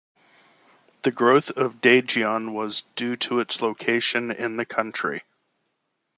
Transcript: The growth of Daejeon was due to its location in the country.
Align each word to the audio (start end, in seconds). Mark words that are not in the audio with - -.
The 1.03 1.11
growth 1.11 1.51
of 1.51 1.75
Daejeon 1.79 2.53
was 2.53 2.81
due 2.95 3.17
to 3.17 3.39
its 3.39 3.61
location 3.61 4.31
in 4.31 4.57
the 4.57 4.65
country. 4.65 5.21